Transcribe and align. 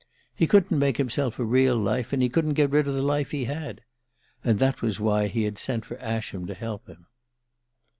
He 0.33 0.47
couldn't 0.47 0.75
make 0.79 0.97
himself 0.97 1.37
a 1.37 1.43
real 1.45 1.75
life, 1.77 2.11
and 2.11 2.23
he 2.23 2.27
couldn't 2.27 2.55
get 2.55 2.71
rid 2.71 2.87
of 2.87 2.95
the 2.95 3.03
life 3.03 3.29
he 3.29 3.45
had. 3.45 3.81
And 4.43 4.57
that 4.57 4.81
was 4.81 4.99
why 4.99 5.27
he 5.27 5.43
had 5.43 5.59
sent 5.59 5.85
for 5.85 6.01
Ascham 6.01 6.47
to 6.47 6.55
help 6.55 6.87
him... 6.87 7.05